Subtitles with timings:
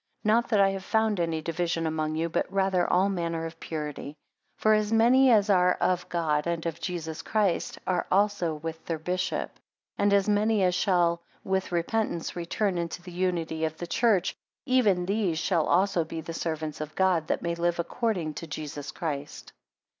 [0.23, 4.17] Not that I have found any division among you, but rather all manner of purity.
[4.57, 8.83] 8 For as many as are of God, and of Jesus Christ, are also with
[8.87, 9.51] their bishop.
[9.99, 14.35] And as many as shall with repentance return into the unity of the church,
[14.65, 18.47] even these shall also be the servants of God, that they may live according to
[18.47, 19.53] Jesus Christ.